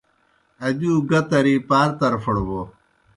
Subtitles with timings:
[0.65, 2.59] آ دِیؤ گاہ ترِی پار طرفَڑ بو۔